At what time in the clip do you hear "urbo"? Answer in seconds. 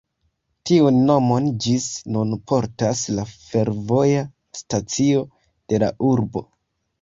6.15-6.45